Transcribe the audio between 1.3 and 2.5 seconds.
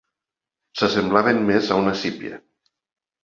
més a una sípia.